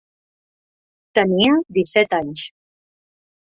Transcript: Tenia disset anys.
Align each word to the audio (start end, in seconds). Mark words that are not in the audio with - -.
Tenia 1.19 1.59
disset 1.77 2.17
anys. 2.21 2.47